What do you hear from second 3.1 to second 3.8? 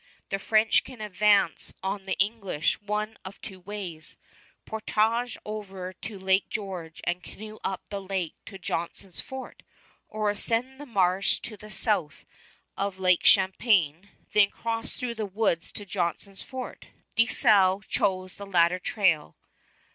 of two